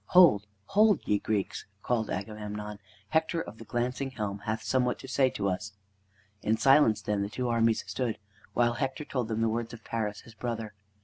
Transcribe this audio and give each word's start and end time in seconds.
"Hold! 0.17 0.47
hold! 0.65 1.07
ye 1.07 1.19
Greeks," 1.19 1.67
called 1.83 2.09
Agamemnon. 2.09 2.79
"Hector 3.09 3.39
of 3.39 3.59
the 3.59 3.65
glancing 3.65 4.09
helm 4.09 4.39
hath 4.45 4.63
somewhat 4.63 4.97
to 4.97 5.07
say 5.07 5.29
to 5.29 5.47
us." 5.47 5.73
In 6.41 6.57
silence, 6.57 7.03
then, 7.03 7.21
the 7.21 7.29
two 7.29 7.47
armies 7.49 7.83
stood, 7.85 8.17
while 8.53 8.73
Hector 8.73 9.05
told 9.05 9.27
them 9.27 9.41
the 9.41 9.47
words 9.47 9.73
of 9.75 9.83
Paris 9.83 10.21
his 10.21 10.33
brother. 10.33 10.73